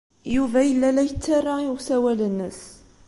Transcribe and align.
Yuba 0.35 0.59
yella 0.67 0.89
la 0.95 1.03
yettara 1.07 1.53
i 1.59 1.67
usawal-nnes. 1.75 2.61